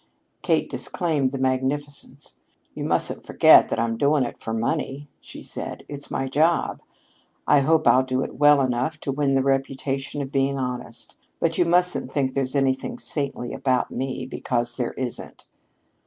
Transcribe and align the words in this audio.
Kate 0.41 0.67
disclaimed 0.67 1.31
the 1.31 1.37
magnificence. 1.37 2.33
"You 2.73 2.85
mustn't 2.85 3.23
forget 3.23 3.69
that 3.69 3.77
I'm 3.79 3.99
doing 3.99 4.23
it 4.23 4.41
for 4.41 4.51
money," 4.51 5.07
she 5.19 5.43
said. 5.43 5.83
"It's 5.87 6.09
my 6.09 6.27
job. 6.27 6.81
I 7.45 7.59
hope 7.59 7.85
I'll 7.85 8.01
do 8.01 8.23
it 8.23 8.33
well 8.39 8.61
enough 8.61 8.99
to 9.01 9.11
win 9.11 9.35
the 9.35 9.43
reputation 9.43 10.19
of 10.23 10.31
being 10.31 10.57
honest, 10.57 11.17
but 11.39 11.59
you 11.59 11.65
mustn't 11.65 12.11
think 12.11 12.33
there's 12.33 12.55
anything 12.55 12.97
saintly 12.97 13.53
about 13.53 13.91
me, 13.91 14.25
because 14.25 14.75
there 14.75 14.93
isn't. 14.93 15.45